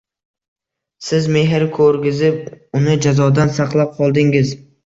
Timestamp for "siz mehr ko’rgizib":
1.07-2.41